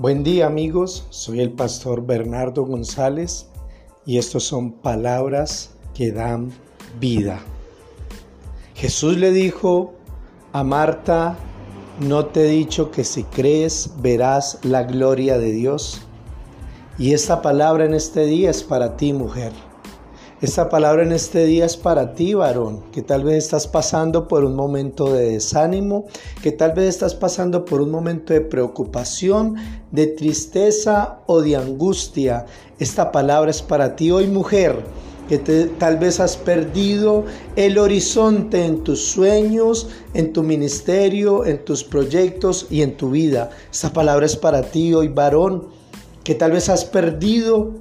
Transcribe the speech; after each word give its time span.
Buen 0.00 0.24
día 0.24 0.46
amigos, 0.46 1.06
soy 1.10 1.40
el 1.40 1.52
pastor 1.52 2.06
Bernardo 2.06 2.64
González 2.64 3.48
y 4.06 4.16
estos 4.16 4.44
son 4.44 4.72
palabras 4.72 5.72
que 5.92 6.10
dan 6.10 6.52
vida. 6.98 7.38
Jesús 8.74 9.18
le 9.18 9.30
dijo 9.30 9.92
a 10.54 10.64
Marta, 10.64 11.36
no 11.98 12.24
te 12.24 12.46
he 12.46 12.48
dicho 12.48 12.90
que 12.90 13.04
si 13.04 13.24
crees 13.24 13.90
verás 13.98 14.58
la 14.62 14.84
gloria 14.84 15.36
de 15.36 15.52
Dios. 15.52 16.00
Y 16.98 17.12
esta 17.12 17.42
palabra 17.42 17.84
en 17.84 17.92
este 17.92 18.24
día 18.24 18.48
es 18.48 18.62
para 18.62 18.96
ti 18.96 19.12
mujer. 19.12 19.52
Esta 20.40 20.70
palabra 20.70 21.02
en 21.02 21.12
este 21.12 21.44
día 21.44 21.66
es 21.66 21.76
para 21.76 22.14
ti, 22.14 22.32
varón, 22.32 22.82
que 22.92 23.02
tal 23.02 23.24
vez 23.24 23.44
estás 23.44 23.66
pasando 23.66 24.26
por 24.26 24.42
un 24.42 24.56
momento 24.56 25.12
de 25.12 25.32
desánimo, 25.32 26.06
que 26.42 26.50
tal 26.50 26.72
vez 26.72 26.88
estás 26.88 27.14
pasando 27.14 27.66
por 27.66 27.82
un 27.82 27.90
momento 27.90 28.32
de 28.32 28.40
preocupación, 28.40 29.56
de 29.90 30.06
tristeza 30.06 31.18
o 31.26 31.42
de 31.42 31.56
angustia. 31.56 32.46
Esta 32.78 33.12
palabra 33.12 33.50
es 33.50 33.60
para 33.60 33.96
ti 33.96 34.10
hoy, 34.10 34.28
mujer, 34.28 34.82
que 35.28 35.38
tal 35.38 35.98
vez 35.98 36.20
has 36.20 36.38
perdido 36.38 37.26
el 37.56 37.76
horizonte 37.76 38.64
en 38.64 38.82
tus 38.82 39.04
sueños, 39.04 39.90
en 40.14 40.32
tu 40.32 40.42
ministerio, 40.42 41.44
en 41.44 41.66
tus 41.66 41.84
proyectos 41.84 42.66
y 42.70 42.80
en 42.80 42.96
tu 42.96 43.10
vida. 43.10 43.50
Esta 43.70 43.92
palabra 43.92 44.24
es 44.24 44.36
para 44.36 44.62
ti 44.62 44.94
hoy, 44.94 45.08
varón, 45.08 45.68
que 46.24 46.34
tal 46.34 46.52
vez 46.52 46.70
has 46.70 46.86
perdido 46.86 47.74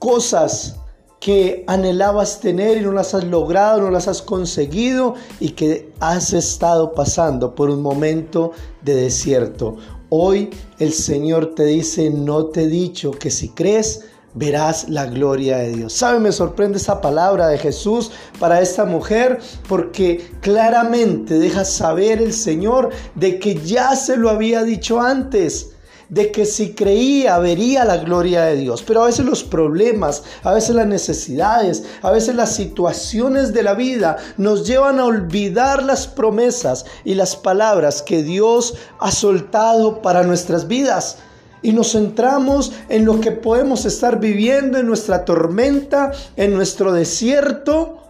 cosas 0.00 0.80
que 1.24 1.64
anhelabas 1.68 2.40
tener 2.40 2.76
y 2.76 2.82
no 2.82 2.92
las 2.92 3.14
has 3.14 3.24
logrado, 3.24 3.80
no 3.80 3.90
las 3.90 4.08
has 4.08 4.20
conseguido 4.20 5.14
y 5.40 5.52
que 5.52 5.90
has 5.98 6.34
estado 6.34 6.92
pasando 6.92 7.54
por 7.54 7.70
un 7.70 7.80
momento 7.80 8.52
de 8.82 8.94
desierto. 8.94 9.78
Hoy 10.10 10.50
el 10.78 10.92
Señor 10.92 11.54
te 11.54 11.64
dice, 11.64 12.10
no 12.10 12.48
te 12.48 12.64
he 12.64 12.66
dicho 12.66 13.10
que 13.10 13.30
si 13.30 13.48
crees, 13.48 14.04
verás 14.34 14.90
la 14.90 15.06
gloria 15.06 15.56
de 15.56 15.72
Dios. 15.72 15.94
¿Sabe? 15.94 16.20
Me 16.20 16.30
sorprende 16.30 16.76
esa 16.76 17.00
palabra 17.00 17.48
de 17.48 17.56
Jesús 17.56 18.10
para 18.38 18.60
esta 18.60 18.84
mujer 18.84 19.38
porque 19.66 20.30
claramente 20.42 21.38
deja 21.38 21.64
saber 21.64 22.20
el 22.20 22.34
Señor 22.34 22.90
de 23.14 23.38
que 23.38 23.54
ya 23.54 23.96
se 23.96 24.18
lo 24.18 24.28
había 24.28 24.62
dicho 24.62 25.00
antes 25.00 25.73
de 26.14 26.30
que 26.30 26.46
si 26.46 26.74
creía 26.74 27.38
vería 27.38 27.84
la 27.84 27.96
gloria 27.96 28.44
de 28.44 28.56
Dios. 28.56 28.84
Pero 28.86 29.02
a 29.02 29.06
veces 29.06 29.26
los 29.26 29.42
problemas, 29.42 30.22
a 30.44 30.52
veces 30.52 30.76
las 30.76 30.86
necesidades, 30.86 31.82
a 32.02 32.12
veces 32.12 32.36
las 32.36 32.54
situaciones 32.54 33.52
de 33.52 33.64
la 33.64 33.74
vida 33.74 34.16
nos 34.36 34.64
llevan 34.64 35.00
a 35.00 35.06
olvidar 35.06 35.82
las 35.82 36.06
promesas 36.06 36.86
y 37.04 37.14
las 37.14 37.34
palabras 37.34 38.00
que 38.00 38.22
Dios 38.22 38.74
ha 39.00 39.10
soltado 39.10 40.02
para 40.02 40.22
nuestras 40.22 40.68
vidas 40.68 41.18
y 41.62 41.72
nos 41.72 41.92
centramos 41.92 42.72
en 42.88 43.06
lo 43.06 43.20
que 43.20 43.32
podemos 43.32 43.84
estar 43.84 44.20
viviendo 44.20 44.78
en 44.78 44.86
nuestra 44.86 45.24
tormenta, 45.24 46.12
en 46.36 46.54
nuestro 46.54 46.92
desierto, 46.92 48.03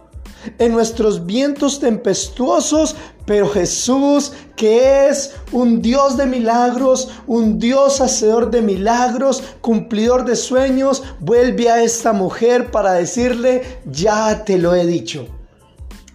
en 0.57 0.71
nuestros 0.71 1.25
vientos 1.25 1.79
tempestuosos, 1.79 2.95
pero 3.25 3.49
Jesús, 3.49 4.33
que 4.55 5.07
es 5.07 5.33
un 5.51 5.81
Dios 5.81 6.15
de 6.17 6.25
milagros, 6.25 7.09
un 7.27 7.57
Dios 7.59 8.01
hacedor 8.01 8.51
de 8.51 8.61
milagros, 8.61 9.43
cumplidor 9.61 10.25
de 10.25 10.35
sueños, 10.35 11.03
vuelve 11.19 11.69
a 11.69 11.83
esta 11.83 12.13
mujer 12.13 12.71
para 12.71 12.93
decirle, 12.93 13.79
ya 13.85 14.43
te 14.45 14.57
lo 14.57 14.75
he 14.75 14.85
dicho. 14.85 15.27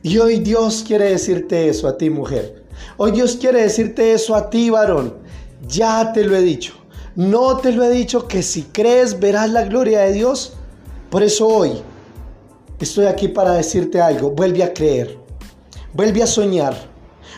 Y 0.03 0.19
hoy 0.19 0.39
Dios 0.39 0.84
quiere 0.87 1.11
decirte 1.11 1.69
eso 1.69 1.89
a 1.89 1.98
ti, 1.98 2.09
mujer. 2.11 2.65
Hoy 2.97 3.11
Dios 3.11 3.37
quiere 3.37 3.62
decirte 3.62 4.12
eso 4.12 4.34
a 4.34 4.48
ti, 4.48 4.70
varón. 4.70 5.15
Ya 5.69 6.12
te 6.12 6.25
lo 6.25 6.37
he 6.37 6.41
dicho. 6.41 6.75
No 7.16 7.59
te 7.59 7.72
lo 7.72 7.84
he 7.84 7.91
dicho 7.91 8.27
que 8.27 8.43
si 8.43 8.62
crees 8.62 9.21
verás 9.21 9.50
la 9.50 9.65
gloria 9.65 10.00
de 10.00 10.12
Dios. 10.12 10.54
Por 11.10 11.22
eso 11.22 11.49
hoy 11.49 11.83
estoy 12.80 13.06
aquí 13.06 13.28
para 13.28 13.52
decirte 13.52 14.00
algo. 14.00 14.30
Vuelve 14.30 14.62
a 14.62 14.72
creer. 14.72 15.18
Vuelve 15.92 16.22
a 16.22 16.26
soñar. 16.26 16.74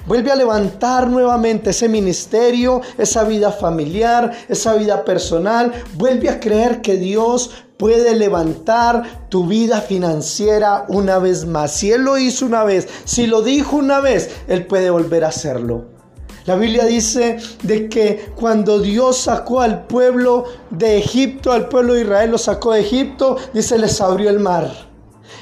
Vuelve 0.07 0.33
a 0.33 0.37
levantar 0.37 1.09
nuevamente 1.09 1.71
ese 1.71 1.89
ministerio, 1.89 2.81
esa 2.99 3.23
vida 3.25 3.53
familiar, 3.53 4.33
esa 4.49 4.75
vida 4.75 5.05
personal. 5.05 5.73
Vuelve 5.95 6.29
a 6.29 6.41
creer 6.41 6.81
que 6.81 6.97
Dios 6.97 7.51
puede 7.77 8.15
levantar 8.17 9.29
tu 9.29 9.47
vida 9.47 9.81
financiera 9.81 10.87
una 10.89 11.19
vez 11.19 11.47
más. 11.47 11.73
Si 11.73 11.93
Él 11.93 12.03
lo 12.03 12.19
hizo 12.19 12.47
una 12.47 12.65
vez, 12.65 12.89
si 13.05 13.27
lo 13.27 13.43
dijo 13.43 13.77
una 13.77 14.01
vez, 14.01 14.31
Él 14.49 14.67
puede 14.67 14.91
volver 14.91 15.25
a 15.25 15.29
hacerlo. 15.29 15.87
La 16.47 16.57
Biblia 16.57 16.85
dice 16.85 17.37
de 17.63 17.89
que 17.89 18.33
cuando 18.35 18.81
Dios 18.81 19.17
sacó 19.19 19.61
al 19.61 19.87
pueblo 19.87 20.45
de 20.71 20.99
Egipto, 20.99 21.53
al 21.53 21.69
pueblo 21.69 21.95
de 21.95 22.03
Israel 22.03 22.33
lo 22.33 22.39
sacó 22.39 22.73
de 22.73 22.81
Egipto, 22.81 23.37
dice 23.55 23.79
les 23.79 24.01
abrió 24.01 24.29
el 24.31 24.41
mar. 24.41 24.92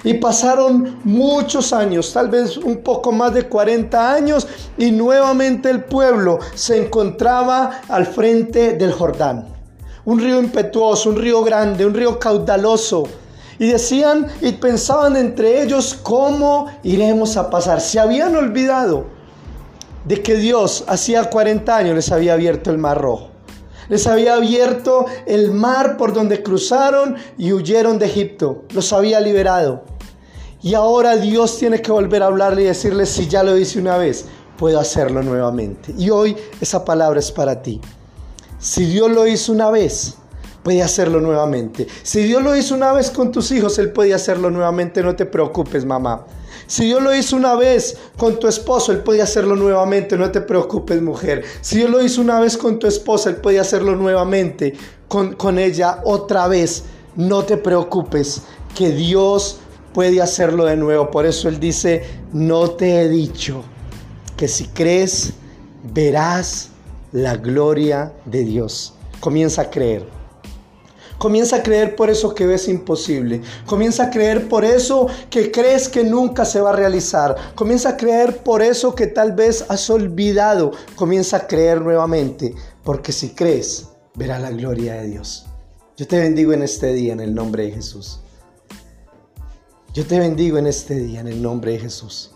Y 0.03 0.15
pasaron 0.15 0.99
muchos 1.05 1.73
años, 1.73 2.13
tal 2.13 2.29
vez 2.29 2.57
un 2.57 2.79
poco 2.79 3.13
más 3.13 3.35
de 3.35 3.49
40 3.49 4.15
años, 4.15 4.47
y 4.79 4.91
nuevamente 4.91 5.69
el 5.69 5.85
pueblo 5.85 6.39
se 6.55 6.79
encontraba 6.85 7.83
al 7.89 8.07
frente 8.07 8.75
del 8.75 8.93
Jordán. 8.93 9.47
Un 10.07 10.19
río 10.19 10.41
impetuoso, 10.41 11.11
un 11.11 11.17
río 11.17 11.45
grande, 11.45 11.85
un 11.85 11.95
río 11.95 12.19
caudaloso. 12.19 13.05
Y 13.59 13.67
decían 13.67 14.27
y 14.41 14.53
pensaban 14.53 15.17
entre 15.17 15.63
ellos 15.63 15.99
cómo 16.03 16.67
iremos 16.83 17.37
a 17.37 17.51
pasar. 17.51 17.83
Se 17.83 18.01
habían 18.01 18.35
olvidado 18.35 19.05
de 20.07 20.23
que 20.23 20.37
Dios 20.37 20.85
hacía 20.87 21.29
40 21.29 21.77
años 21.77 21.95
les 21.95 22.11
había 22.11 22.33
abierto 22.33 22.71
el 22.71 22.79
mar 22.79 22.99
rojo. 22.99 23.30
Les 23.91 24.07
había 24.07 24.37
abierto 24.37 25.05
el 25.27 25.51
mar 25.51 25.99
por 25.99 26.15
donde 26.15 26.43
cruzaron 26.43 27.17
y 27.37 27.53
huyeron 27.53 27.99
de 27.99 28.07
Egipto. 28.07 28.65
Los 28.73 28.93
había 28.95 29.21
liberado. 29.21 29.83
Y 30.63 30.75
ahora 30.75 31.17
Dios 31.17 31.59
tiene 31.59 31.83
que 31.83 31.91
volver 31.91 32.23
a 32.23 32.27
hablarle 32.27 32.63
y 32.63 32.67
decirle, 32.67 33.05
si 33.05 33.27
ya 33.27 33.43
lo 33.43 33.59
hice 33.59 33.81
una 33.81 33.99
vez, 33.99 34.27
puedo 34.57 34.79
hacerlo 34.79 35.23
nuevamente. 35.23 35.93
Y 35.99 36.09
hoy 36.11 36.37
esa 36.61 36.85
palabra 36.85 37.19
es 37.19 37.33
para 37.33 37.63
ti. 37.63 37.81
Si 38.61 38.85
Dios 38.85 39.11
lo 39.11 39.27
hizo 39.27 39.53
una 39.53 39.71
vez, 39.71 40.17
puede 40.63 40.83
hacerlo 40.83 41.21
nuevamente. 41.21 41.87
Si 42.03 42.23
Dios 42.23 42.43
lo 42.43 42.57
hizo 42.57 42.75
una 42.75 42.93
vez 42.93 43.11
con 43.11 43.33
tus 43.33 43.51
hijos, 43.53 43.79
Él 43.79 43.93
puede 43.93 44.15
hacerlo 44.15 44.51
nuevamente. 44.51 45.03
No 45.03 45.17
te 45.17 45.27
preocupes, 45.27 45.85
mamá. 45.85 46.27
Si 46.67 46.85
Dios 46.85 47.03
lo 47.03 47.15
hizo 47.15 47.37
una 47.37 47.55
vez 47.57 47.97
con 48.17 48.39
tu 48.39 48.47
esposo, 48.47 48.93
Él 48.93 48.99
puede 48.99 49.23
hacerlo 49.23 49.57
nuevamente. 49.57 50.17
No 50.17 50.31
te 50.31 50.41
preocupes, 50.41 51.01
mujer. 51.03 51.45
Si 51.61 51.79
Dios 51.79 51.91
lo 51.91 52.03
hizo 52.03 52.21
una 52.21 52.39
vez 52.41 52.57
con 52.57 52.79
tu 52.79 52.87
esposa, 52.87 53.31
Él 53.31 53.37
puede 53.37 53.59
hacerlo 53.59 53.97
nuevamente 53.97 54.75
con, 55.09 55.35
con 55.35 55.59
ella 55.59 56.01
otra 56.05 56.47
vez. 56.49 56.85
No 57.17 57.43
te 57.45 57.57
preocupes, 57.57 58.43
que 58.75 58.91
Dios 58.91 59.59
puede 59.93 60.23
hacerlo 60.23 60.67
de 60.67 60.77
nuevo. 60.77 61.11
Por 61.11 61.27
eso 61.27 61.49
Él 61.49 61.59
dice, 61.59 62.05
no 62.33 62.71
te 62.71 63.01
he 63.01 63.09
dicho 63.09 63.65
que 64.37 64.47
si 64.47 64.67
crees, 64.69 65.33
verás 65.93 66.69
la 67.13 67.37
gloria 67.37 68.13
de 68.27 68.45
Dios. 68.45 68.95
Comienza 69.19 69.63
a 69.63 69.71
creer. 69.71 70.20
Comienza 71.21 71.57
a 71.57 71.63
creer 71.63 71.97
por 71.97 72.09
eso 72.09 72.35
que 72.35 72.47
ves 72.47 72.67
imposible. 72.67 73.43
Comienza 73.67 74.05
a 74.05 74.11
creer 74.11 74.49
por 74.49 74.65
eso 74.65 75.07
que 75.29 75.51
crees 75.51 75.87
que 75.91 76.03
nunca 76.03 76.47
se 76.47 76.63
va 76.63 76.71
a 76.71 76.77
realizar. 76.77 77.37
Comienza 77.55 77.91
a 77.91 77.97
creer 77.99 78.39
por 78.39 78.63
eso 78.63 78.95
que 78.95 79.07
tal 79.07 79.33
vez 79.33 79.67
has 79.69 79.91
olvidado. 79.91 80.71
Comienza 80.97 81.37
a 81.37 81.47
creer 81.47 81.83
nuevamente. 81.83 82.55
Porque 82.83 83.13
si 83.13 83.35
crees, 83.35 83.89
verás 84.15 84.41
la 84.41 84.51
gloria 84.51 84.95
de 84.95 85.09
Dios. 85.09 85.45
Yo 85.95 86.07
te 86.07 86.19
bendigo 86.19 86.55
en 86.55 86.63
este 86.63 86.95
día 86.95 87.13
en 87.13 87.21
el 87.21 87.35
nombre 87.35 87.65
de 87.65 87.73
Jesús. 87.73 88.21
Yo 89.93 90.07
te 90.07 90.19
bendigo 90.19 90.57
en 90.57 90.69
este 90.69 90.95
día 90.95 91.21
en 91.21 91.29
el 91.29 91.43
nombre 91.43 91.73
de 91.73 91.81
Jesús. 91.81 92.31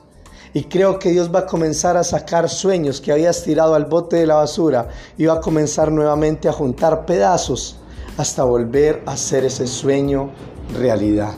Y 0.52 0.64
creo 0.64 0.98
que 0.98 1.08
Dios 1.08 1.34
va 1.34 1.38
a 1.38 1.46
comenzar 1.46 1.96
a 1.96 2.04
sacar 2.04 2.50
sueños 2.50 3.00
que 3.00 3.12
habías 3.12 3.44
tirado 3.44 3.74
al 3.74 3.86
bote 3.86 4.16
de 4.16 4.26
la 4.26 4.34
basura 4.34 4.88
y 5.16 5.24
va 5.24 5.36
a 5.36 5.40
comenzar 5.40 5.90
nuevamente 5.90 6.50
a 6.50 6.52
juntar 6.52 7.06
pedazos 7.06 7.78
hasta 8.16 8.44
volver 8.44 9.02
a 9.06 9.12
hacer 9.12 9.44
ese 9.44 9.66
sueño 9.66 10.30
realidad. 10.78 11.34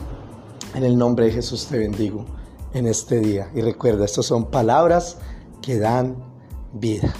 En 0.75 0.83
el 0.83 0.97
nombre 0.97 1.25
de 1.25 1.31
Jesús 1.31 1.67
te 1.67 1.77
bendigo 1.77 2.25
en 2.73 2.87
este 2.87 3.19
día. 3.19 3.49
Y 3.55 3.61
recuerda, 3.61 4.05
estas 4.05 4.25
son 4.25 4.45
palabras 4.51 5.17
que 5.61 5.79
dan 5.79 6.15
vida. 6.73 7.13